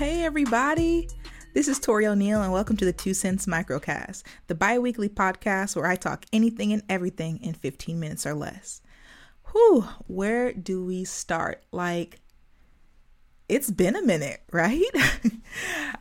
Hey 0.00 0.24
everybody. 0.24 1.10
This 1.52 1.68
is 1.68 1.78
Tori 1.78 2.06
O'Neill, 2.06 2.40
and 2.40 2.50
welcome 2.50 2.74
to 2.78 2.86
the 2.86 2.92
Two 2.94 3.12
Cents 3.12 3.44
Microcast, 3.44 4.22
the 4.46 4.54
bi 4.54 4.78
weekly 4.78 5.10
podcast 5.10 5.76
where 5.76 5.84
I 5.84 5.96
talk 5.96 6.24
anything 6.32 6.72
and 6.72 6.82
everything 6.88 7.38
in 7.42 7.52
15 7.52 8.00
minutes 8.00 8.24
or 8.24 8.32
less. 8.32 8.80
Whew, 9.52 9.84
where 10.06 10.54
do 10.54 10.82
we 10.82 11.04
start? 11.04 11.64
Like, 11.70 12.20
it's 13.46 13.70
been 13.70 13.94
a 13.94 14.00
minute, 14.00 14.40
right? 14.52 14.82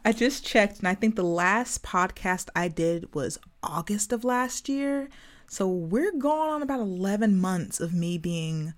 I 0.05 0.13
just 0.13 0.45
checked, 0.45 0.79
and 0.79 0.87
I 0.87 0.95
think 0.95 1.17
the 1.17 1.23
last 1.23 1.83
podcast 1.83 2.47
I 2.55 2.69
did 2.69 3.13
was 3.13 3.37
August 3.61 4.13
of 4.13 4.23
last 4.23 4.69
year. 4.69 5.09
So 5.49 5.67
we're 5.67 6.13
going 6.13 6.49
on 6.49 6.61
about 6.61 6.79
11 6.79 7.37
months 7.37 7.81
of 7.81 7.93
me 7.93 8.17
being 8.17 8.73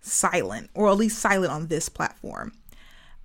silent, 0.00 0.70
or 0.72 0.88
at 0.88 0.96
least 0.96 1.18
silent 1.18 1.52
on 1.52 1.66
this 1.66 1.90
platform. 1.90 2.54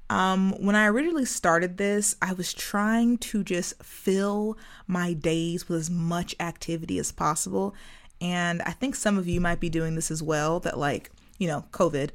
Um, 0.10 0.54
when 0.54 0.76
I 0.76 0.88
originally 0.88 1.26
started 1.26 1.78
this, 1.78 2.16
I 2.22 2.34
was 2.34 2.54
trying 2.54 3.18
to 3.20 3.44
just 3.44 3.82
fill 3.84 4.58
my 4.88 5.14
days 5.14 5.68
with 5.68 5.80
as 5.80 5.90
much 5.90 6.36
activity 6.40 6.98
as 6.98 7.12
possible. 7.12 7.76
And 8.22 8.62
I 8.62 8.72
think 8.72 8.96
some 8.96 9.18
of 9.18 9.28
you 9.28 9.42
might 9.42 9.60
be 9.60 9.70
doing 9.70 9.96
this 9.96 10.10
as 10.10 10.24
well 10.24 10.60
that, 10.62 10.78
like, 10.78 11.12
you 11.38 11.48
know, 11.48 11.66
COVID, 11.72 12.12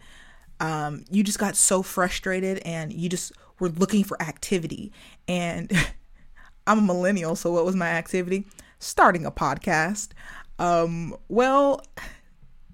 um, 0.60 1.04
you 1.10 1.22
just 1.22 1.38
got 1.38 1.56
so 1.56 1.82
frustrated 1.82 2.58
and 2.64 2.92
you 2.92 3.08
just 3.08 3.32
were 3.58 3.68
looking 3.68 4.04
for 4.04 4.20
activity. 4.22 4.92
And 5.28 5.70
I'm 6.66 6.78
a 6.78 6.82
millennial, 6.82 7.36
so 7.36 7.52
what 7.52 7.64
was 7.64 7.76
my 7.76 7.88
activity? 7.88 8.46
Starting 8.78 9.26
a 9.26 9.30
podcast. 9.30 10.10
Um, 10.58 11.16
well, 11.28 11.84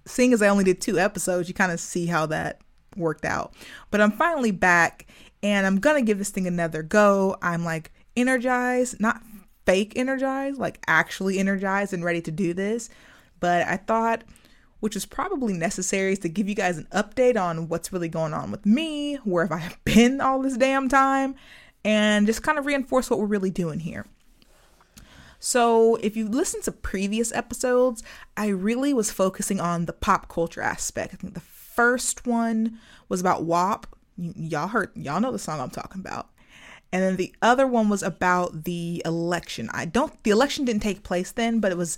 seeing 0.07 0.33
as 0.33 0.43
I 0.43 0.49
only 0.49 0.65
did 0.65 0.81
two 0.81 0.99
episodes, 0.99 1.49
you 1.49 1.55
kind 1.55 1.73
of 1.73 1.81
see 1.81 2.07
how 2.07 2.27
that 2.27 2.61
worked 2.99 3.25
out. 3.25 3.55
But 3.91 4.01
I'm 4.01 4.13
finally 4.13 4.51
back 4.51 5.07
and 5.43 5.67
I'm 5.67 5.79
gonna 5.79 6.03
give 6.03 6.19
this 6.19 6.31
thing 6.31 6.47
another 6.47 6.83
go. 6.83 7.37
I'm 7.43 7.65
like 7.65 7.93
energized, 8.17 9.01
not 9.01 9.23
fake 9.65 9.93
energized, 9.97 10.59
like 10.59 10.83
actually 10.87 11.39
energized 11.39 11.93
and 11.93 12.05
ready 12.05 12.21
to 12.23 12.31
do 12.31 12.55
this. 12.55 12.89
But 13.41 13.67
I 13.67 13.77
thought, 13.77 14.25
which 14.81 14.97
is 14.97 15.07
probably 15.07 15.53
necessary, 15.53 16.13
is 16.13 16.19
to 16.21 16.29
give 16.29 16.49
you 16.49 16.55
guys 16.55 16.79
an 16.79 16.89
update 16.93 17.41
on 17.41 17.69
what's 17.69 17.93
really 17.93 18.09
going 18.09 18.33
on 18.33 18.51
with 18.51 18.65
me, 18.65 19.17
where 19.25 19.47
have 19.47 19.53
I 19.53 19.75
been 19.85 20.21
all 20.21 20.43
this 20.43 20.57
damn 20.57 20.89
time, 20.89 21.35
and 21.85 22.27
just 22.27 22.43
kind 22.43 22.59
of 22.59 22.67
reinforce 22.67 23.11
what 23.11 23.19
we're 23.19 23.27
really 23.27 23.51
doing 23.51 23.81
here. 23.81 24.07
So, 25.41 25.95
if 25.97 26.17
you 26.17 26.29
listen 26.29 26.63
to 26.63 26.73
previous 26.73 27.31
episodes, 27.33 28.03
I 28.37 28.49
really 28.49 28.93
was 28.93 29.13
focusing 29.13 29.61
on 29.61 29.85
the 29.85 29.93
pop 29.93 30.29
culture 30.29 30.63
aspect. 30.63 31.15
I 31.15 31.17
think 31.17 31.35
the 31.35 31.41
first 31.79 32.27
one 32.27 32.77
was 33.09 33.21
about 33.21 33.45
WAP. 33.45 33.87
Y- 34.17 34.33
y'all 34.35 34.67
heard, 34.67 34.91
y'all 34.97 35.21
know 35.21 35.31
the 35.31 35.39
song 35.39 35.61
I'm 35.61 35.71
talking 35.71 36.01
about. 36.01 36.29
And 36.93 37.05
then 37.05 37.15
the 37.15 37.33
other 37.41 37.69
one 37.69 37.89
was 37.89 38.03
about 38.03 38.65
the 38.65 39.01
election. 39.05 39.71
I 39.73 39.85
don't, 39.85 40.21
the 40.25 40.33
election 40.33 40.65
didn't 40.65 40.83
take 40.83 41.05
place 41.05 41.31
then, 41.31 41.61
but 41.61 41.71
it 41.71 41.79
was 41.79 41.97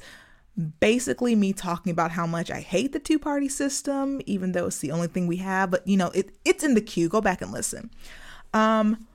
basically 0.81 1.34
me 1.34 1.55
talking 1.55 1.92
about 1.92 2.11
how 2.11 2.27
much 2.27 2.50
I 2.50 2.61
hate 2.61 2.92
the 2.92 2.98
two 2.98 3.19
party 3.19 3.48
system, 3.48 4.20
even 4.27 4.53
though 4.53 4.67
it's 4.67 4.81
the 4.81 4.92
only 4.92 5.09
thing 5.09 5.27
we 5.27 5.37
have. 5.37 5.70
But 5.70 5.89
you 5.89 5.97
know, 5.97 6.09
it, 6.09 6.34
it's 6.44 6.62
in 6.62 6.75
the 6.75 6.83
queue. 6.83 7.09
Go 7.09 7.22
back 7.22 7.41
and 7.41 7.50
listen. 7.50 7.91
Um, 8.53 9.06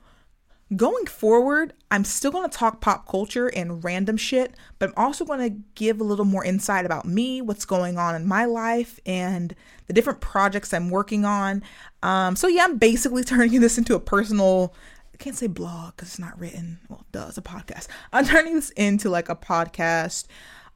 Going 0.74 1.06
forward, 1.06 1.74
I'm 1.92 2.02
still 2.02 2.32
going 2.32 2.50
to 2.50 2.56
talk 2.56 2.80
pop 2.80 3.08
culture 3.08 3.46
and 3.46 3.84
random 3.84 4.16
shit, 4.16 4.52
but 4.80 4.88
I'm 4.88 4.94
also 4.96 5.24
going 5.24 5.38
to 5.38 5.56
give 5.76 6.00
a 6.00 6.04
little 6.04 6.24
more 6.24 6.44
insight 6.44 6.84
about 6.84 7.04
me, 7.04 7.40
what's 7.40 7.64
going 7.64 7.98
on 7.98 8.16
in 8.16 8.26
my 8.26 8.46
life, 8.46 8.98
and 9.06 9.54
the 9.86 9.92
different 9.92 10.20
projects 10.20 10.74
I'm 10.74 10.90
working 10.90 11.24
on. 11.24 11.62
Um, 12.02 12.34
so, 12.34 12.48
yeah, 12.48 12.64
I'm 12.64 12.78
basically 12.78 13.22
turning 13.24 13.60
this 13.60 13.78
into 13.78 13.94
a 13.94 14.00
personal, 14.00 14.74
I 15.14 15.18
can't 15.18 15.36
say 15.36 15.46
blog 15.46 15.94
because 15.94 16.08
it's 16.08 16.18
not 16.18 16.36
written. 16.36 16.80
Well, 16.88 17.02
it 17.02 17.12
does, 17.12 17.38
a 17.38 17.42
podcast. 17.42 17.86
I'm 18.12 18.26
turning 18.26 18.54
this 18.54 18.70
into 18.70 19.08
like 19.08 19.28
a 19.28 19.36
podcast 19.36 20.26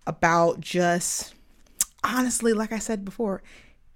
about 0.06 0.60
just, 0.60 1.34
honestly, 2.04 2.52
like 2.52 2.70
I 2.70 2.78
said 2.78 3.04
before, 3.04 3.42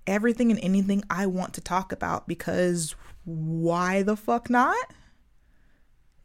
everything 0.08 0.50
and 0.50 0.58
anything 0.60 1.04
I 1.08 1.26
want 1.26 1.54
to 1.54 1.60
talk 1.60 1.92
about 1.92 2.26
because 2.26 2.96
why 3.24 4.02
the 4.02 4.16
fuck 4.16 4.50
not? 4.50 4.74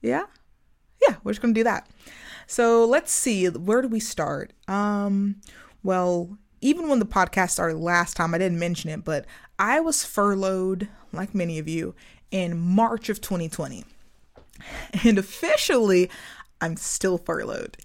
Yeah? 0.01 0.23
Yeah, 1.07 1.15
we're 1.23 1.31
just 1.31 1.41
going 1.41 1.53
to 1.53 1.59
do 1.59 1.63
that. 1.63 1.87
So 2.47 2.85
let's 2.85 3.11
see, 3.11 3.47
where 3.47 3.81
do 3.81 3.87
we 3.87 3.99
start? 3.99 4.53
Um, 4.67 5.35
well, 5.83 6.37
even 6.61 6.89
when 6.89 6.99
the 6.99 7.05
podcast 7.05 7.51
started 7.51 7.77
last 7.77 8.17
time, 8.17 8.33
I 8.33 8.37
didn't 8.37 8.59
mention 8.59 8.89
it, 8.89 9.03
but 9.03 9.25
I 9.57 9.79
was 9.79 10.03
furloughed, 10.03 10.89
like 11.13 11.35
many 11.35 11.59
of 11.59 11.67
you, 11.67 11.95
in 12.31 12.57
March 12.59 13.09
of 13.09 13.21
2020. 13.21 13.85
And 15.05 15.17
officially, 15.17 16.09
I'm 16.59 16.75
still 16.75 17.17
furloughed. 17.17 17.77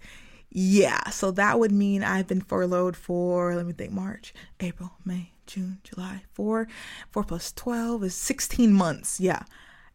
Yeah, 0.49 1.09
so 1.09 1.31
that 1.31 1.57
would 1.57 1.71
mean 1.71 2.03
I've 2.03 2.27
been 2.27 2.41
furloughed 2.41 2.97
for, 2.97 3.55
let 3.55 3.65
me 3.65 3.71
think, 3.71 3.93
March, 3.93 4.33
April, 4.59 4.91
May, 5.05 5.31
June, 5.47 5.79
July, 5.85 6.23
4, 6.33 6.67
4 7.11 7.23
plus 7.23 7.53
12 7.53 8.03
is 8.03 8.15
16 8.15 8.73
months. 8.73 9.21
Yeah 9.21 9.43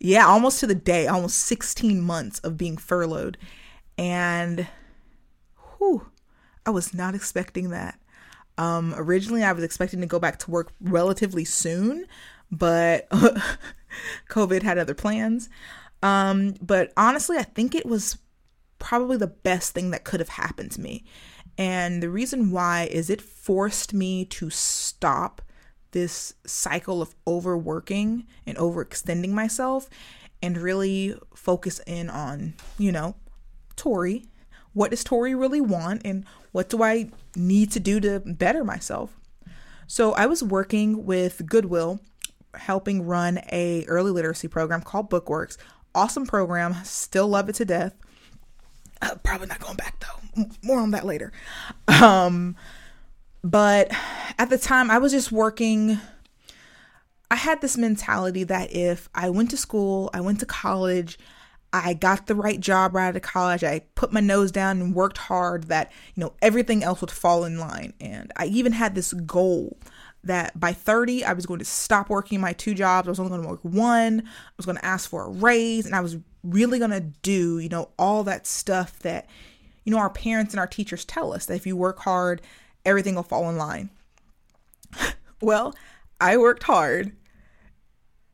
yeah, 0.01 0.27
almost 0.27 0.61
to 0.61 0.67
the 0.67 0.75
day, 0.75 1.07
almost 1.07 1.39
16 1.39 2.01
months 2.01 2.39
of 2.41 2.57
being 2.57 2.79
furloughed. 2.79 3.37
And 3.99 4.67
whew, 5.79 6.07
I 6.65 6.71
was 6.71 6.95
not 6.95 7.15
expecting 7.15 7.71
that. 7.71 8.01
Um, 8.57 8.95
originally, 8.97 9.45
I 9.45 9.53
was 9.53 9.63
expecting 9.63 10.01
to 10.01 10.07
go 10.07 10.19
back 10.19 10.39
to 10.41 10.51
work 10.51 10.73
relatively 10.81 11.45
soon, 11.45 12.07
but 12.51 13.09
COVID 14.31 14.63
had 14.63 14.79
other 14.79 14.95
plans. 14.95 15.49
Um, 16.03 16.55
but 16.63 16.93
honestly, 16.97 17.37
I 17.37 17.43
think 17.43 17.75
it 17.75 17.87
was 17.87 18.19
probably 18.79 19.19
the 19.19 19.27
best 19.27 19.75
thing 19.75 19.91
that 19.91 20.05
could 20.05 20.21
have 20.21 20.31
happened 20.31 20.73
to 20.73 20.81
me. 20.81 21.05
And 21.59 22.03
the 22.03 22.09
reason 22.09 22.51
why 22.51 22.89
is 22.91 23.11
it 23.11 23.21
forced 23.21 23.93
me 23.93 24.25
to 24.27 24.49
stop 24.49 25.43
this 25.93 26.35
cycle 26.47 27.03
of 27.03 27.15
overworking 27.27 28.27
and 28.47 28.57
overextending 28.59 29.31
myself 29.31 29.89
and 30.43 30.57
really 30.59 31.15
focus 31.35 31.81
in 31.87 32.09
on, 32.09 32.55
you 32.79 32.93
know, 32.93 33.15
Tori. 33.77 34.25
What 34.73 34.91
does 34.91 35.05
Tori 35.05 35.35
really 35.35 35.61
want 35.61 36.03
and 36.05 36.25
what 36.53 36.69
do 36.69 36.83
I 36.83 37.11
need 37.35 37.71
to 37.73 37.81
do 37.81 38.01
to 38.01 38.21
better 38.21 38.65
myself? 38.65 39.19
So 39.87 40.13
I 40.13 40.27
was 40.27 40.43
working 40.43 41.05
with 41.05 41.47
Goodwill 41.47 42.01
helping 42.55 43.07
run 43.07 43.39
a 43.53 43.85
early 43.87 44.11
literacy 44.11 44.49
program 44.49 44.83
called 44.83 45.11
Bookworks. 45.11 45.57
Awesome 45.95 46.27
program, 46.27 46.75
still 46.85 47.29
love 47.29 47.49
it 47.49 47.57
to 47.57 47.65
death. 47.65 47.95
Uh, 49.03 49.17
probably 49.23 49.47
not 49.47 49.61
going 49.61 49.77
back 49.77 49.99
though. 50.01 50.45
More 50.63 50.81
on 50.81 50.93
that 50.93 51.05
later. 51.05 51.33
Um 51.89 52.57
but 53.43 53.91
at 54.39 54.51
the 54.51 54.59
time, 54.59 54.91
I 54.91 54.99
was 54.99 55.13
just 55.13 55.33
working. 55.33 55.99
I 57.31 57.37
had 57.37 57.61
this 57.61 57.77
mentality 57.77 58.45
that 58.45 58.75
if 58.75 59.09
I 59.15 59.31
went 59.31 59.51
to 59.51 59.57
school, 59.57 60.11
I 60.13 60.21
went 60.21 60.41
to 60.41 60.47
college, 60.47 61.19
I 61.73 61.95
got 61.95 62.27
the 62.27 62.35
right 62.35 62.59
job 62.59 62.95
right 62.95 63.09
out 63.09 63.17
of 63.17 63.23
college, 63.23 63.63
I 63.63 63.83
put 63.95 64.13
my 64.13 64.21
nose 64.21 64.51
down 64.51 64.81
and 64.81 64.95
worked 64.95 65.19
hard, 65.19 65.65
that, 65.65 65.93
you 66.15 66.21
know, 66.23 66.33
everything 66.43 66.83
else 66.83 67.01
would 67.01 67.11
fall 67.11 67.45
in 67.45 67.61
line. 67.61 67.95
And 68.01 68.33
I 68.37 68.47
even 68.47 68.73
had 68.73 68.97
this 68.97 69.13
goal 69.13 69.79
that 70.25 70.59
by 70.59 70.73
30, 70.73 71.25
I 71.25 71.33
was 71.33 71.47
going 71.47 71.61
to 71.61 71.65
stop 71.65 72.11
working 72.11 72.41
my 72.41 72.53
two 72.53 72.75
jobs. 72.75 73.07
I 73.07 73.11
was 73.11 73.21
only 73.21 73.31
going 73.31 73.43
to 73.43 73.49
work 73.49 73.61
one. 73.63 74.21
I 74.27 74.53
was 74.57 74.67
going 74.67 74.77
to 74.77 74.85
ask 74.85 75.09
for 75.09 75.25
a 75.25 75.31
raise. 75.31 75.87
And 75.87 75.95
I 75.95 76.01
was 76.01 76.19
really 76.43 76.79
going 76.79 76.91
to 76.91 77.01
do, 77.01 77.59
you 77.59 77.69
know, 77.69 77.91
all 77.99 78.25
that 78.25 78.47
stuff 78.47 78.99
that, 79.01 79.29
you 79.85 79.93
know, 79.93 79.99
our 79.99 80.11
parents 80.11 80.53
and 80.53 80.61
our 80.61 80.67
teachers 80.67 81.05
tell 81.05 81.33
us 81.33 81.47
that 81.47 81.55
if 81.55 81.67
you 81.67 81.77
work 81.77 82.01
hard, 82.01 82.43
everything 82.85 83.15
will 83.15 83.23
fall 83.23 83.49
in 83.49 83.57
line. 83.57 83.91
well, 85.41 85.75
I 86.21 86.37
worked 86.37 86.65
hard 86.65 87.13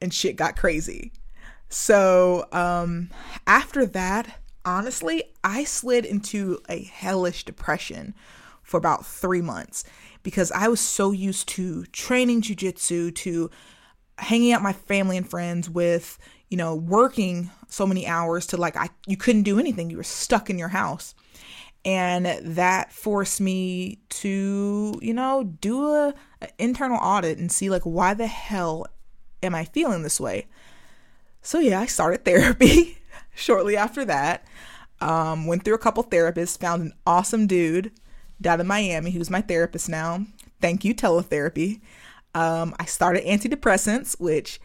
and 0.00 0.12
shit 0.12 0.36
got 0.36 0.56
crazy. 0.56 1.12
So, 1.68 2.46
um, 2.52 3.10
after 3.46 3.86
that, 3.86 4.40
honestly, 4.64 5.24
I 5.42 5.64
slid 5.64 6.04
into 6.04 6.60
a 6.68 6.84
hellish 6.84 7.44
depression 7.44 8.14
for 8.62 8.76
about 8.76 9.06
three 9.06 9.42
months 9.42 9.84
because 10.22 10.50
I 10.52 10.68
was 10.68 10.80
so 10.80 11.12
used 11.12 11.48
to 11.50 11.84
training 11.86 12.42
jujitsu, 12.42 13.14
to 13.16 13.50
hanging 14.18 14.52
out 14.52 14.62
my 14.62 14.72
family 14.72 15.16
and 15.16 15.28
friends 15.28 15.68
with, 15.68 16.18
you 16.48 16.56
know, 16.56 16.74
working 16.74 17.50
so 17.68 17.86
many 17.86 18.06
hours 18.06 18.46
to 18.48 18.56
like 18.56 18.76
I 18.76 18.88
you 19.06 19.16
couldn't 19.16 19.42
do 19.42 19.58
anything. 19.58 19.90
You 19.90 19.96
were 19.96 20.02
stuck 20.02 20.50
in 20.50 20.58
your 20.58 20.68
house 20.68 21.14
and 21.86 22.26
that 22.56 22.92
forced 22.92 23.40
me 23.40 24.00
to 24.08 24.98
you 25.00 25.14
know 25.14 25.44
do 25.44 25.86
a, 25.86 26.14
a, 26.42 26.48
internal 26.58 26.98
audit 27.00 27.38
and 27.38 27.50
see 27.50 27.70
like 27.70 27.82
why 27.82 28.12
the 28.12 28.26
hell 28.26 28.86
am 29.42 29.54
i 29.54 29.64
feeling 29.64 30.02
this 30.02 30.20
way? 30.20 30.46
So 31.40 31.60
yeah 31.60 31.80
i 31.80 31.86
started 31.86 32.24
therapy 32.26 32.98
shortly 33.34 33.76
after 33.76 34.04
that. 34.04 34.44
Um, 34.98 35.46
went 35.46 35.62
through 35.62 35.74
a 35.74 35.78
couple 35.78 36.02
therapists 36.02 36.58
found 36.58 36.82
an 36.82 36.92
awesome 37.06 37.46
dude 37.46 37.92
down 38.40 38.60
in 38.60 38.66
miami 38.66 39.12
who's 39.12 39.30
my 39.30 39.40
therapist 39.40 39.88
now. 39.88 40.26
Thank 40.60 40.84
you 40.84 40.94
teletherapy. 40.94 41.80
Um, 42.34 42.74
i 42.80 42.84
started 42.84 43.24
antidepressants 43.24 44.18
which 44.20 44.60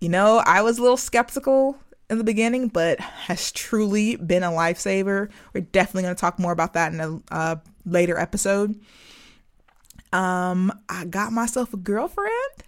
you 0.00 0.08
know 0.08 0.42
i 0.46 0.62
was 0.62 0.78
a 0.78 0.82
little 0.82 0.96
skeptical 0.96 1.78
in 2.10 2.18
the 2.18 2.24
beginning, 2.24 2.68
but 2.68 3.00
has 3.00 3.52
truly 3.52 4.16
been 4.16 4.42
a 4.42 4.50
lifesaver. 4.50 5.30
We're 5.52 5.60
definitely 5.60 6.02
going 6.02 6.14
to 6.14 6.20
talk 6.20 6.38
more 6.38 6.52
about 6.52 6.74
that 6.74 6.92
in 6.92 7.00
a 7.00 7.20
uh, 7.30 7.56
later 7.84 8.18
episode. 8.18 8.80
Um, 10.12 10.72
I 10.88 11.04
got 11.04 11.32
myself 11.32 11.74
a 11.74 11.76
girlfriend. 11.76 12.64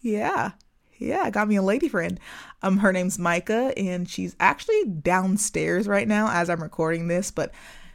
Yeah. 0.00 0.52
Yeah, 0.98 1.22
I 1.24 1.30
got 1.30 1.48
me 1.48 1.56
a 1.56 1.62
lady 1.62 1.88
friend. 1.88 2.18
Um, 2.62 2.78
her 2.78 2.92
name's 2.92 3.18
Micah, 3.18 3.72
and 3.76 4.08
she's 4.08 4.36
actually 4.38 4.84
downstairs 4.84 5.88
right 5.88 6.06
now 6.06 6.30
as 6.30 6.48
I'm 6.48 6.62
recording 6.62 7.08
this. 7.08 7.30
But 7.32 7.52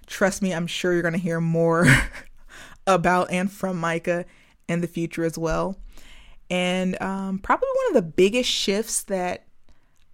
trust 0.07 0.41
me, 0.41 0.53
I'm 0.53 0.67
sure 0.67 0.93
you're 0.93 1.03
gonna 1.03 1.17
hear 1.17 1.39
more 1.39 1.87
about 2.87 3.31
and 3.31 3.49
from 3.49 3.79
Micah 3.79 4.25
in 4.67 4.81
the 4.81 4.87
future 4.87 5.23
as 5.23 5.37
well. 5.37 5.77
And 6.49 7.01
um, 7.01 7.39
probably 7.39 7.69
one 7.85 7.97
of 7.97 8.03
the 8.03 8.11
biggest 8.11 8.49
shifts 8.49 9.03
that 9.03 9.46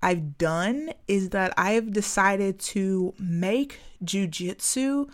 I've 0.03 0.38
done 0.38 0.91
is 1.07 1.29
that 1.29 1.53
I've 1.57 1.94
decided 1.94 2.59
to 2.59 3.13
make 3.17 3.79
jujitsu 4.03 5.09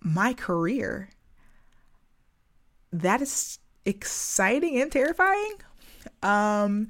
my 0.00 0.32
career. 0.32 1.10
That 2.92 3.20
is 3.20 3.58
exciting 3.84 4.80
and 4.80 4.90
terrifying. 4.90 5.54
Um, 6.22 6.88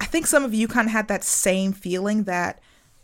I 0.00 0.04
think 0.04 0.26
some 0.26 0.44
of 0.44 0.54
you 0.54 0.68
kind 0.68 0.86
of 0.86 0.92
had 0.92 1.08
that 1.08 1.24
same 1.24 1.72
feeling 1.72 2.24
that 2.24 2.60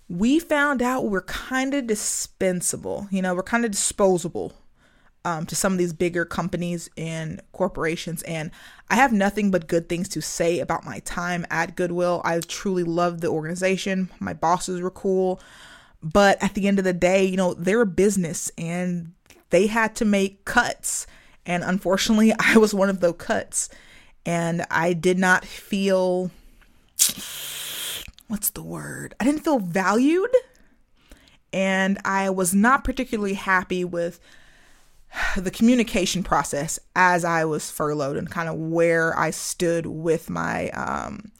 we 0.08 0.38
found 0.38 0.82
out 0.82 1.08
we're 1.08 1.22
kind 1.22 1.74
of 1.74 1.86
dispensable. 1.86 3.08
You 3.10 3.22
know, 3.22 3.34
we're 3.34 3.42
kind 3.42 3.64
of 3.64 3.70
disposable 3.70 4.52
um, 5.26 5.44
to 5.46 5.56
some 5.56 5.72
of 5.72 5.78
these 5.78 5.92
bigger 5.92 6.24
companies 6.24 6.88
and 6.96 7.42
corporations. 7.50 8.22
And 8.22 8.52
I 8.88 8.94
have 8.94 9.12
nothing 9.12 9.50
but 9.50 9.66
good 9.66 9.88
things 9.88 10.08
to 10.10 10.22
say 10.22 10.60
about 10.60 10.84
my 10.84 11.00
time 11.00 11.44
at 11.50 11.74
Goodwill. 11.74 12.22
I 12.24 12.38
truly 12.38 12.84
loved 12.84 13.22
the 13.22 13.28
organization. 13.28 14.08
My 14.20 14.34
bosses 14.34 14.80
were 14.80 14.90
cool. 14.90 15.40
But 16.00 16.40
at 16.40 16.54
the 16.54 16.68
end 16.68 16.78
of 16.78 16.84
the 16.84 16.92
day, 16.92 17.24
you 17.24 17.36
know, 17.36 17.54
they're 17.54 17.80
a 17.80 17.86
business 17.86 18.52
and 18.56 19.14
they 19.50 19.66
had 19.66 19.96
to 19.96 20.04
make 20.04 20.44
cuts. 20.44 21.08
And 21.44 21.64
unfortunately, 21.64 22.32
I 22.38 22.58
was 22.58 22.72
one 22.72 22.88
of 22.88 23.00
those 23.00 23.16
cuts. 23.18 23.68
And 24.24 24.64
I 24.70 24.92
did 24.92 25.18
not 25.18 25.44
feel 25.44 26.30
what's 28.28 28.50
the 28.50 28.62
word? 28.62 29.16
I 29.18 29.24
didn't 29.24 29.42
feel 29.42 29.58
valued. 29.58 30.30
And 31.52 31.98
I 32.04 32.30
was 32.30 32.54
not 32.54 32.84
particularly 32.84 33.34
happy 33.34 33.84
with 33.84 34.20
the 35.36 35.50
communication 35.50 36.22
process 36.22 36.78
as 36.94 37.24
I 37.24 37.44
was 37.44 37.70
furloughed 37.70 38.16
and 38.16 38.30
kind 38.30 38.48
of 38.48 38.56
where 38.56 39.18
I 39.18 39.30
stood 39.30 39.86
with 39.86 40.30
my 40.30 40.70
um, 40.70 41.32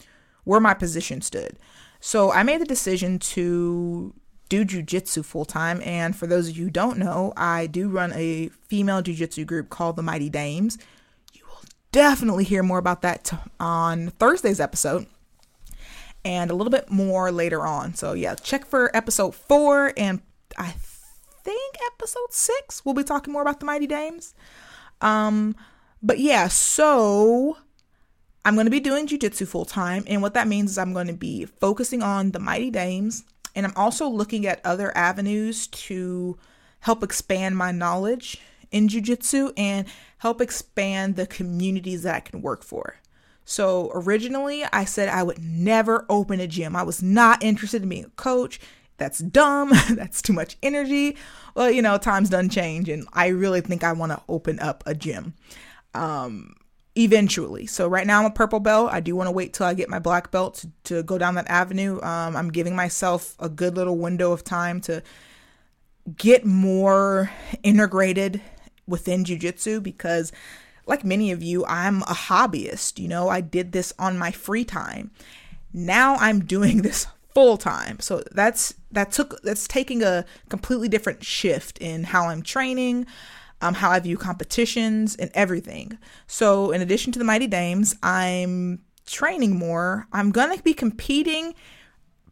where 0.44 0.60
my 0.60 0.74
position 0.74 1.20
stood. 1.20 1.58
So 2.00 2.30
I 2.30 2.42
made 2.42 2.60
the 2.60 2.66
decision 2.66 3.18
to 3.18 4.14
do 4.48 4.64
jujitsu 4.64 5.24
full 5.24 5.44
time. 5.44 5.80
And 5.84 6.14
for 6.14 6.26
those 6.26 6.48
of 6.48 6.56
you 6.56 6.64
who 6.64 6.70
don't 6.70 6.98
know, 6.98 7.32
I 7.36 7.66
do 7.66 7.88
run 7.88 8.12
a 8.14 8.48
female 8.68 9.02
jujitsu 9.02 9.46
group 9.46 9.70
called 9.70 9.96
the 9.96 10.02
Mighty 10.02 10.30
Dames. 10.30 10.78
You 11.32 11.42
will 11.48 11.64
definitely 11.92 12.44
hear 12.44 12.62
more 12.62 12.78
about 12.78 13.02
that 13.02 13.24
t- 13.24 13.36
on 13.58 14.10
Thursday's 14.10 14.60
episode 14.60 15.06
and 16.24 16.50
a 16.50 16.54
little 16.54 16.70
bit 16.70 16.90
more 16.90 17.32
later 17.32 17.66
on. 17.66 17.94
So 17.94 18.12
yeah, 18.12 18.34
check 18.36 18.66
for 18.66 18.94
episode 18.96 19.34
four 19.34 19.92
and 19.96 20.20
I 20.56 20.74
think 21.46 21.76
episode 21.92 22.32
six, 22.32 22.84
we'll 22.84 22.94
be 22.94 23.04
talking 23.04 23.32
more 23.32 23.42
about 23.42 23.60
the 23.60 23.66
Mighty 23.66 23.86
Dames. 23.86 24.34
Um, 25.00 25.54
but 26.02 26.18
yeah, 26.18 26.48
so 26.48 27.56
I'm 28.44 28.54
going 28.54 28.66
to 28.66 28.70
be 28.70 28.80
doing 28.80 29.06
jujitsu 29.06 29.46
full 29.46 29.64
time. 29.64 30.02
And 30.08 30.22
what 30.22 30.34
that 30.34 30.48
means 30.48 30.72
is 30.72 30.78
I'm 30.78 30.92
going 30.92 31.06
to 31.06 31.12
be 31.12 31.44
focusing 31.44 32.02
on 32.02 32.32
the 32.32 32.40
Mighty 32.40 32.70
Dames. 32.70 33.22
And 33.54 33.64
I'm 33.64 33.72
also 33.76 34.08
looking 34.08 34.44
at 34.44 34.60
other 34.64 34.94
avenues 34.96 35.68
to 35.68 36.36
help 36.80 37.04
expand 37.04 37.56
my 37.56 37.70
knowledge 37.70 38.38
in 38.72 38.88
jujitsu 38.88 39.52
and 39.56 39.86
help 40.18 40.40
expand 40.40 41.14
the 41.14 41.28
communities 41.28 42.02
that 42.02 42.14
I 42.16 42.20
can 42.20 42.42
work 42.42 42.64
for. 42.64 42.96
So 43.44 43.92
originally, 43.94 44.64
I 44.72 44.84
said 44.84 45.08
I 45.08 45.22
would 45.22 45.38
never 45.38 46.04
open 46.08 46.40
a 46.40 46.48
gym. 46.48 46.74
I 46.74 46.82
was 46.82 47.02
not 47.02 47.44
interested 47.44 47.84
in 47.84 47.88
being 47.88 48.04
a 48.04 48.10
coach 48.10 48.58
that's 48.96 49.18
dumb, 49.18 49.72
that's 49.90 50.22
too 50.22 50.32
much 50.32 50.56
energy. 50.62 51.16
Well, 51.54 51.70
you 51.70 51.82
know, 51.82 51.98
times 51.98 52.30
done 52.30 52.48
change, 52.48 52.88
and 52.88 53.06
I 53.12 53.28
really 53.28 53.60
think 53.60 53.84
I 53.84 53.92
want 53.92 54.12
to 54.12 54.22
open 54.28 54.58
up 54.60 54.82
a 54.86 54.94
gym 54.94 55.34
um, 55.94 56.54
eventually. 56.94 57.66
So, 57.66 57.88
right 57.88 58.06
now 58.06 58.20
I'm 58.20 58.26
a 58.26 58.30
purple 58.30 58.60
belt. 58.60 58.90
I 58.92 59.00
do 59.00 59.16
want 59.16 59.28
to 59.28 59.32
wait 59.32 59.52
till 59.52 59.66
I 59.66 59.74
get 59.74 59.88
my 59.88 59.98
black 59.98 60.30
belt 60.30 60.54
to, 60.56 60.70
to 60.84 61.02
go 61.02 61.18
down 61.18 61.34
that 61.34 61.48
avenue. 61.48 62.00
Um, 62.02 62.36
I'm 62.36 62.50
giving 62.50 62.76
myself 62.76 63.34
a 63.38 63.48
good 63.48 63.76
little 63.76 63.96
window 63.96 64.32
of 64.32 64.44
time 64.44 64.80
to 64.82 65.02
get 66.16 66.44
more 66.44 67.30
integrated 67.62 68.40
within 68.86 69.24
jujitsu 69.24 69.82
because 69.82 70.32
like 70.86 71.04
many 71.04 71.32
of 71.32 71.42
you, 71.42 71.64
I'm 71.66 72.02
a 72.02 72.14
hobbyist. 72.14 72.98
You 72.98 73.08
know, 73.08 73.28
I 73.28 73.40
did 73.40 73.72
this 73.72 73.92
on 73.98 74.16
my 74.16 74.30
free 74.30 74.64
time. 74.64 75.10
Now 75.72 76.16
I'm 76.16 76.44
doing 76.44 76.82
this 76.82 77.06
full 77.34 77.56
time. 77.56 78.00
So 78.00 78.22
that's 78.32 78.74
that 78.96 79.12
took 79.12 79.40
that's 79.42 79.68
taking 79.68 80.02
a 80.02 80.24
completely 80.48 80.88
different 80.88 81.22
shift 81.22 81.78
in 81.78 82.04
how 82.04 82.28
I'm 82.28 82.42
training, 82.42 83.06
um, 83.60 83.74
how 83.74 83.90
I 83.90 84.00
view 84.00 84.16
competitions 84.16 85.14
and 85.16 85.30
everything. 85.34 85.98
So 86.26 86.70
in 86.72 86.80
addition 86.80 87.12
to 87.12 87.18
the 87.18 87.24
Mighty 87.24 87.46
Dames, 87.46 87.94
I'm 88.02 88.80
training 89.06 89.56
more. 89.56 90.08
I'm 90.12 90.30
gonna 90.30 90.58
be 90.62 90.74
competing 90.74 91.54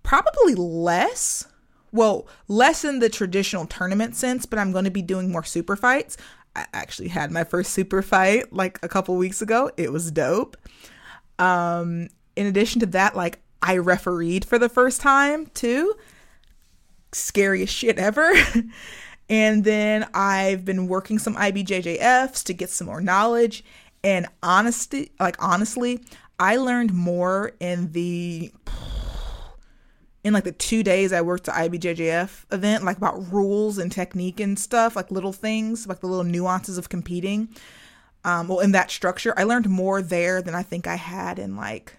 probably 0.02 0.54
less. 0.54 1.46
Well, 1.92 2.26
less 2.48 2.84
in 2.84 2.98
the 2.98 3.08
traditional 3.08 3.66
tournament 3.66 4.16
sense, 4.16 4.46
but 4.46 4.58
I'm 4.58 4.72
going 4.72 4.84
to 4.84 4.90
be 4.90 5.02
doing 5.02 5.30
more 5.30 5.44
super 5.44 5.76
fights. 5.76 6.16
I 6.56 6.66
actually 6.72 7.08
had 7.08 7.30
my 7.30 7.44
first 7.44 7.70
super 7.72 8.02
fight 8.02 8.52
like 8.52 8.80
a 8.82 8.88
couple 8.88 9.16
weeks 9.16 9.40
ago. 9.40 9.70
It 9.76 9.92
was 9.92 10.10
dope. 10.10 10.56
Um, 11.38 12.08
in 12.34 12.46
addition 12.46 12.80
to 12.80 12.86
that, 12.86 13.14
like 13.14 13.38
I 13.62 13.76
refereed 13.76 14.44
for 14.44 14.58
the 14.58 14.68
first 14.68 15.00
time 15.00 15.46
too. 15.54 15.94
Scariest 17.14 17.74
shit 17.74 17.98
ever. 17.98 18.32
and 19.28 19.64
then 19.64 20.06
I've 20.14 20.64
been 20.64 20.88
working 20.88 21.18
some 21.18 21.36
IBJJFs 21.36 22.44
to 22.44 22.52
get 22.52 22.70
some 22.70 22.86
more 22.86 23.00
knowledge. 23.00 23.64
And 24.02 24.26
honesty, 24.42 25.12
like 25.18 25.42
honestly, 25.42 26.00
I 26.38 26.56
learned 26.56 26.92
more 26.92 27.52
in 27.60 27.92
the 27.92 28.52
in 30.24 30.32
like 30.32 30.44
the 30.44 30.52
two 30.52 30.82
days 30.82 31.12
I 31.12 31.20
worked 31.20 31.44
the 31.44 31.52
IBJJF 31.52 32.46
event, 32.50 32.84
like 32.84 32.96
about 32.96 33.30
rules 33.30 33.76
and 33.76 33.92
technique 33.92 34.40
and 34.40 34.58
stuff, 34.58 34.96
like 34.96 35.10
little 35.10 35.34
things, 35.34 35.86
like 35.86 36.00
the 36.00 36.06
little 36.06 36.24
nuances 36.24 36.78
of 36.78 36.88
competing. 36.88 37.48
Um, 38.24 38.48
well, 38.48 38.60
in 38.60 38.72
that 38.72 38.90
structure, 38.90 39.34
I 39.36 39.44
learned 39.44 39.68
more 39.68 40.00
there 40.00 40.40
than 40.40 40.54
I 40.54 40.62
think 40.62 40.86
I 40.86 40.96
had 40.96 41.38
in 41.38 41.56
like 41.56 41.98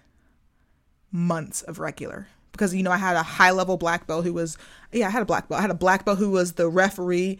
months 1.12 1.62
of 1.62 1.78
regular 1.78 2.26
because 2.56 2.74
you 2.74 2.82
know 2.82 2.90
I 2.90 2.96
had 2.96 3.16
a 3.16 3.22
high 3.22 3.50
level 3.50 3.76
black 3.76 4.06
belt 4.06 4.24
who 4.24 4.32
was 4.32 4.56
yeah 4.92 5.06
I 5.06 5.10
had 5.10 5.22
a 5.22 5.26
black 5.26 5.48
belt. 5.48 5.58
I 5.58 5.62
had 5.62 5.70
a 5.70 5.74
black 5.74 6.04
belt 6.04 6.18
who 6.18 6.30
was 6.30 6.54
the 6.54 6.68
referee 6.68 7.38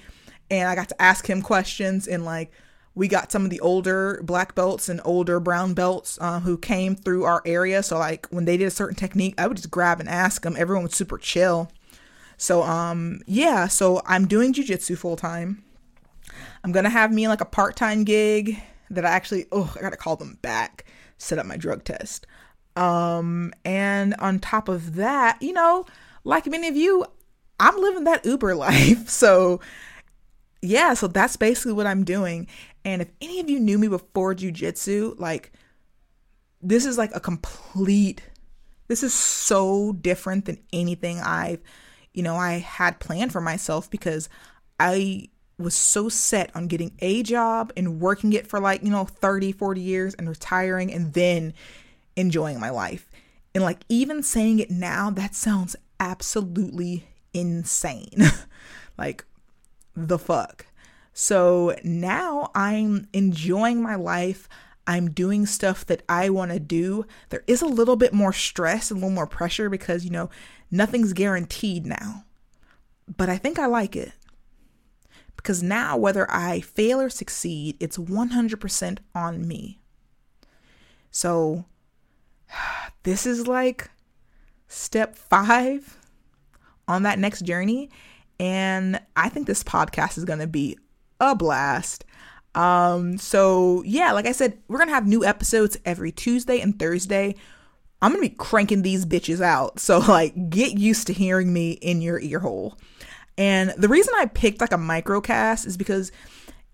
and 0.50 0.68
I 0.68 0.74
got 0.74 0.88
to 0.90 1.02
ask 1.02 1.28
him 1.28 1.42
questions 1.42 2.06
and 2.06 2.24
like 2.24 2.52
we 2.94 3.08
got 3.08 3.30
some 3.30 3.44
of 3.44 3.50
the 3.50 3.60
older 3.60 4.20
black 4.22 4.54
belts 4.54 4.88
and 4.88 5.00
older 5.04 5.38
brown 5.38 5.74
belts 5.74 6.18
uh, 6.20 6.40
who 6.40 6.56
came 6.56 6.96
through 6.96 7.24
our 7.24 7.42
area. 7.44 7.82
So 7.82 7.98
like 7.98 8.26
when 8.28 8.46
they 8.46 8.56
did 8.56 8.66
a 8.66 8.70
certain 8.70 8.96
technique 8.96 9.34
I 9.38 9.46
would 9.46 9.56
just 9.56 9.70
grab 9.70 10.00
and 10.00 10.08
ask 10.08 10.42
them 10.42 10.56
everyone 10.58 10.84
was 10.84 10.94
super 10.94 11.18
chill. 11.18 11.70
So 12.36 12.62
um 12.62 13.20
yeah 13.26 13.68
so 13.68 14.02
I'm 14.06 14.26
doing 14.26 14.52
jujitsu 14.52 14.96
full 14.96 15.16
time 15.16 15.62
I'm 16.62 16.72
gonna 16.72 16.90
have 16.90 17.12
me 17.12 17.28
like 17.28 17.40
a 17.40 17.46
part 17.46 17.76
time 17.76 18.04
gig 18.04 18.62
that 18.90 19.04
I 19.04 19.10
actually 19.10 19.46
oh 19.52 19.74
I 19.76 19.80
gotta 19.80 19.96
call 19.96 20.16
them 20.16 20.38
back. 20.42 20.84
Set 21.18 21.38
up 21.38 21.46
my 21.46 21.56
drug 21.56 21.82
test 21.82 22.26
um, 22.76 23.52
and 23.64 24.14
on 24.18 24.38
top 24.38 24.68
of 24.68 24.94
that, 24.96 25.40
you 25.40 25.52
know, 25.52 25.86
like 26.24 26.46
many 26.46 26.68
of 26.68 26.76
you, 26.76 27.04
I'm 27.58 27.76
living 27.80 28.04
that 28.04 28.24
Uber 28.24 28.54
life. 28.54 29.08
So, 29.08 29.60
yeah, 30.62 30.94
so 30.94 31.08
that's 31.08 31.36
basically 31.36 31.72
what 31.72 31.86
I'm 31.86 32.04
doing. 32.04 32.46
And 32.84 33.02
if 33.02 33.08
any 33.20 33.40
of 33.40 33.50
you 33.50 33.58
knew 33.58 33.78
me 33.78 33.88
before 33.88 34.34
jujitsu, 34.34 35.18
like, 35.18 35.52
this 36.62 36.84
is 36.84 36.98
like 36.98 37.14
a 37.14 37.20
complete, 37.20 38.22
this 38.88 39.02
is 39.02 39.14
so 39.14 39.92
different 39.92 40.44
than 40.44 40.58
anything 40.72 41.20
I've, 41.20 41.60
you 42.12 42.22
know, 42.22 42.36
I 42.36 42.58
had 42.58 42.98
planned 43.00 43.32
for 43.32 43.40
myself 43.40 43.90
because 43.90 44.28
I 44.78 45.28
was 45.58 45.74
so 45.74 46.08
set 46.08 46.54
on 46.54 46.66
getting 46.66 46.92
a 46.98 47.22
job 47.22 47.72
and 47.76 48.00
working 48.00 48.32
it 48.32 48.46
for 48.46 48.60
like, 48.60 48.82
you 48.82 48.90
know, 48.90 49.04
30, 49.04 49.52
40 49.52 49.80
years 49.80 50.14
and 50.14 50.28
retiring 50.28 50.92
and 50.92 51.12
then 51.14 51.54
enjoying 52.16 52.58
my 52.58 52.70
life. 52.70 53.10
And 53.54 53.62
like 53.62 53.84
even 53.88 54.22
saying 54.22 54.58
it 54.58 54.70
now, 54.70 55.10
that 55.10 55.34
sounds 55.34 55.76
absolutely 56.00 57.06
insane. 57.32 58.22
like 58.98 59.24
the 59.94 60.18
fuck. 60.18 60.66
So 61.12 61.74
now 61.82 62.50
I'm 62.54 63.08
enjoying 63.12 63.82
my 63.82 63.94
life. 63.94 64.48
I'm 64.86 65.10
doing 65.10 65.46
stuff 65.46 65.84
that 65.86 66.02
I 66.08 66.30
want 66.30 66.52
to 66.52 66.60
do, 66.60 67.06
there 67.30 67.42
is 67.46 67.60
a 67.60 67.66
little 67.66 67.96
bit 67.96 68.12
more 68.12 68.32
stress, 68.32 68.90
a 68.90 68.94
little 68.94 69.10
more 69.10 69.26
pressure 69.26 69.68
because, 69.68 70.04
you 70.04 70.10
know, 70.10 70.30
nothing's 70.70 71.12
guaranteed 71.12 71.86
now. 71.86 72.24
But 73.16 73.28
I 73.28 73.36
think 73.36 73.58
I 73.58 73.66
like 73.66 73.96
it. 73.96 74.12
Because 75.36 75.62
now, 75.62 75.96
whether 75.96 76.30
I 76.30 76.60
fail 76.60 77.00
or 77.00 77.08
succeed, 77.08 77.76
it's 77.80 77.98
100% 77.98 78.98
on 79.14 79.46
me. 79.46 79.80
So, 81.10 81.66
this 83.02 83.26
is 83.26 83.46
like 83.46 83.90
step 84.68 85.16
five 85.16 85.98
on 86.88 87.02
that 87.04 87.18
next 87.18 87.42
journey. 87.42 87.90
And 88.38 89.00
I 89.16 89.28
think 89.28 89.46
this 89.46 89.62
podcast 89.62 90.18
is 90.18 90.24
going 90.24 90.40
to 90.40 90.46
be 90.46 90.76
a 91.20 91.34
blast. 91.34 92.04
Um, 92.56 93.18
so 93.18 93.82
yeah, 93.84 94.12
like 94.12 94.26
I 94.26 94.32
said, 94.32 94.58
we're 94.66 94.78
gonna 94.78 94.92
have 94.92 95.06
new 95.06 95.24
episodes 95.24 95.76
every 95.84 96.10
Tuesday 96.10 96.60
and 96.60 96.78
Thursday. 96.78 97.36
I'm 98.00 98.12
gonna 98.12 98.22
be 98.22 98.30
cranking 98.30 98.82
these 98.82 99.04
bitches 99.04 99.42
out. 99.42 99.78
So 99.78 99.98
like 100.08 100.48
get 100.48 100.78
used 100.78 101.06
to 101.08 101.12
hearing 101.12 101.52
me 101.52 101.72
in 101.72 102.00
your 102.00 102.18
ear 102.18 102.40
hole. 102.40 102.78
And 103.38 103.74
the 103.76 103.88
reason 103.88 104.14
I 104.16 104.24
picked 104.26 104.62
like 104.62 104.72
a 104.72 104.78
microcast 104.78 105.66
is 105.66 105.76
because 105.76 106.10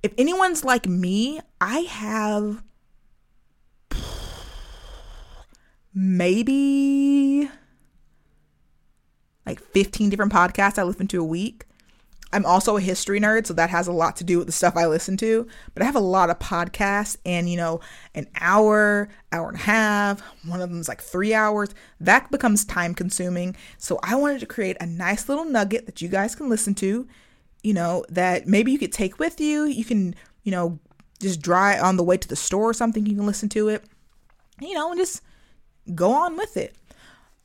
if 0.05 0.13
anyone's 0.17 0.65
like 0.65 0.87
me, 0.87 1.41
I 1.61 1.81
have 1.81 2.63
maybe 5.95 7.51
like 9.47 9.61
15 9.61 10.11
different 10.11 10.33
podcasts 10.33 10.79
I 10.79 10.85
listen 10.85 11.09
to 11.09 11.21
a 11.21 11.25
week. 11.25 11.65
I'm 12.35 12.47
also 12.47 12.79
a 12.79 12.81
history 12.81 13.21
nerd, 13.21 13.47
so 13.47 13.53
that 13.55 13.69
has 13.69 13.87
a 13.87 13.93
lot 13.93 14.17
to 14.17 14.25
do 14.25 14.39
with 14.39 14.47
the 14.47 14.53
stuff 14.53 14.75
I 14.75 14.87
listen 14.87 15.19
to. 15.19 15.47
But 15.75 15.83
I 15.83 15.87
have 15.87 15.97
a 15.97 16.01
lot 16.01 16.31
of 16.31 16.39
podcasts, 16.39 17.19
and 17.27 17.49
you 17.51 17.59
know, 17.59 17.81
an 18.15 18.27
hour, 18.41 19.11
hour 19.33 19.49
and 19.49 19.59
a 19.59 19.63
half, 19.63 20.23
one 20.47 20.63
of 20.63 20.71
them 20.71 20.81
is 20.81 20.89
like 20.89 21.03
three 21.03 21.35
hours. 21.35 21.75
That 22.01 22.31
becomes 22.31 22.65
time 22.65 22.95
consuming. 22.95 23.55
So 23.77 24.01
I 24.03 24.15
wanted 24.15 24.41
to 24.41 24.47
create 24.47 24.79
a 24.81 24.87
nice 24.87 25.29
little 25.29 25.45
nugget 25.45 25.85
that 25.85 26.01
you 26.01 26.09
guys 26.09 26.35
can 26.35 26.49
listen 26.49 26.75
to, 26.77 27.07
you 27.63 27.75
know, 27.75 28.07
that 28.09 28.47
maybe 28.47 28.73
you 28.73 28.79
could 28.79 28.93
take 28.93 29.19
with 29.19 29.39
you. 29.39 29.65
You 29.65 29.85
can, 29.85 30.15
you 30.43 30.53
know, 30.53 30.79
just 31.21 31.43
drive 31.43 31.83
on 31.83 31.99
the 31.99 32.03
way 32.03 32.17
to 32.17 32.29
the 32.29 32.37
store 32.37 32.71
or 32.71 32.75
something, 32.75 33.05
you 33.05 33.15
can 33.15 33.27
listen 33.27 33.51
to 33.51 33.69
it, 33.69 33.85
you 34.59 34.75
know, 34.75 34.91
and 34.91 34.99
just 34.99 35.23
go 35.95 36.13
on 36.13 36.37
with 36.37 36.57
it. 36.57 36.75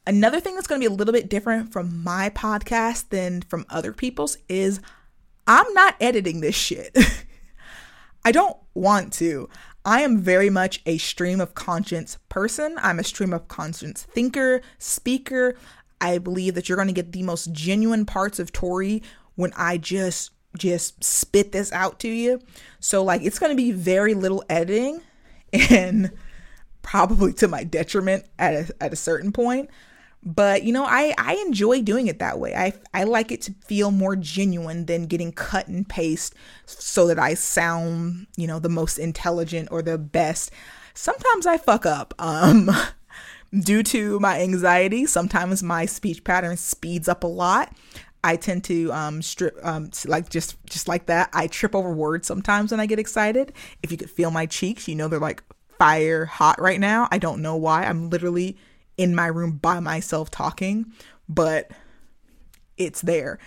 Another 0.06 0.40
thing 0.40 0.56
that's 0.56 0.68
going 0.68 0.80
to 0.80 0.88
be 0.88 0.94
a 0.94 0.96
little 0.96 1.14
bit 1.14 1.30
different 1.30 1.74
from 1.74 2.04
my 2.04 2.30
podcast 2.30 3.10
than 3.10 3.42
from 3.42 3.66
other 3.70 3.92
people's 3.92 4.38
is 4.48 4.80
I'm 5.46 5.72
not 5.74 5.96
editing 6.00 6.40
this 6.42 6.56
shit. 6.56 6.98
I 8.26 8.32
don't 8.32 8.58
want 8.74 9.14
to. 9.14 9.50
I 9.86 10.02
am 10.02 10.20
very 10.20 10.50
much 10.50 10.82
a 10.86 10.98
stream 10.98 11.40
of 11.40 11.56
conscience 11.56 12.18
person. 12.28 12.78
I'm 12.82 13.00
a 13.00 13.04
stream 13.04 13.34
of 13.34 13.48
conscience 13.48 14.04
thinker, 14.04 14.62
speaker. 14.80 15.56
I 16.02 16.18
believe 16.18 16.56
that 16.56 16.68
you're 16.68 16.76
going 16.76 16.90
to 16.90 16.94
get 16.94 17.14
the 17.14 17.24
most 17.24 17.52
genuine 17.54 18.06
parts 18.06 18.40
of 18.40 18.52
Tori 18.52 19.02
when 19.36 19.54
I 19.56 19.78
just 19.78 20.32
just 20.58 21.04
spit 21.04 21.52
this 21.52 21.72
out 21.72 22.00
to 22.00 22.10
you. 22.10 22.42
So 22.80 23.04
like 23.04 23.22
it's 23.22 23.40
going 23.40 23.52
to 23.52 23.56
be 23.56 23.72
very 23.72 24.14
little 24.14 24.44
editing 24.50 25.02
and 25.70 26.12
probably 26.88 27.34
to 27.34 27.50
my 27.50 27.66
detriment 27.66 28.24
at 28.40 28.54
a, 28.54 28.76
at 28.84 28.94
a 28.94 28.96
certain 28.96 29.34
point. 29.34 29.70
But 30.24 30.64
you 30.64 30.74
know 30.74 30.84
i 30.86 31.14
i 31.18 31.36
enjoy 31.46 31.82
doing 31.82 32.08
it 32.08 32.20
that 32.20 32.40
way. 32.40 32.56
I 32.56 32.74
i 32.94 33.04
like 33.04 33.32
it 33.32 33.42
to 33.44 33.54
feel 33.66 33.92
more 33.92 34.16
genuine 34.16 34.86
than 34.86 35.06
getting 35.06 35.32
cut 35.32 35.68
and 35.68 35.88
paste 35.88 36.34
so 36.66 37.08
that 37.08 37.20
i 37.20 37.34
sound 37.36 38.26
you 38.36 38.48
know 38.48 38.60
the 38.60 38.70
most 38.70 38.98
intelligent 38.98 39.70
or 39.72 39.82
the 39.82 39.98
best. 39.98 40.52
Sometimes 40.94 41.46
i 41.46 41.58
fuck 41.58 41.86
up 41.86 42.14
um 42.20 42.72
due 43.60 43.84
to 43.84 44.20
my 44.20 44.42
anxiety. 44.42 45.06
Sometimes 45.06 45.62
my 45.62 45.86
speech 45.86 46.24
pattern 46.24 46.58
speeds 46.58 47.08
up 47.08 47.24
a 47.24 47.28
lot. 47.28 47.74
I 48.24 48.38
tend 48.38 48.64
to 48.66 48.92
um 48.92 49.22
strip 49.22 49.58
um 49.62 49.92
like 50.06 50.30
just 50.30 50.56
just 50.66 50.88
like 50.88 51.06
that. 51.08 51.30
I 51.34 51.48
trip 51.48 51.76
over 51.76 51.92
words 51.92 52.28
sometimes 52.28 52.72
when 52.72 52.80
i 52.80 52.86
get 52.86 52.98
excited. 52.98 53.54
If 53.84 53.92
you 53.92 53.98
could 53.98 54.10
feel 54.10 54.32
my 54.32 54.46
cheeks 54.46 54.88
you 54.88 54.96
know 54.96 55.08
they're 55.08 55.20
like 55.20 55.44
fire 55.78 56.26
hot 56.26 56.60
right 56.62 56.80
now 56.80 57.08
i 57.12 57.18
don't 57.18 57.42
know 57.42 57.56
why 57.56 57.84
i'm 57.84 58.10
literally 58.10 58.58
in 58.98 59.16
my 59.16 59.28
room 59.28 59.52
by 59.52 59.80
myself 59.80 60.30
talking, 60.30 60.92
but 61.30 61.72
it's 62.78 63.02
there. 63.02 63.40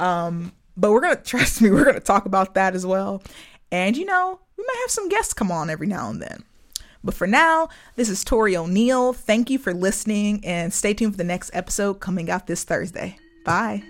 Um, 0.00 0.52
but 0.76 0.90
we're 0.90 1.00
gonna 1.00 1.16
trust 1.24 1.62
me, 1.62 1.70
we're 1.70 1.84
gonna 1.84 2.00
talk 2.00 2.26
about 2.26 2.54
that 2.54 2.74
as 2.74 2.84
well. 2.84 3.22
And 3.70 3.96
you 3.96 4.04
know, 4.04 4.40
we 4.56 4.64
might 4.66 4.80
have 4.80 4.90
some 4.90 5.08
guests 5.08 5.34
come 5.34 5.52
on 5.52 5.70
every 5.70 5.86
now 5.86 6.10
and 6.10 6.20
then. 6.20 6.44
But 7.04 7.14
for 7.14 7.26
now, 7.26 7.68
this 7.94 8.08
is 8.08 8.24
Tori 8.24 8.56
O'Neill. 8.56 9.12
Thank 9.12 9.48
you 9.48 9.58
for 9.58 9.72
listening 9.72 10.44
and 10.44 10.72
stay 10.72 10.92
tuned 10.92 11.12
for 11.12 11.18
the 11.18 11.24
next 11.24 11.50
episode 11.52 11.94
coming 11.94 12.30
out 12.30 12.48
this 12.48 12.64
Thursday. 12.64 13.18
Bye. 13.44 13.84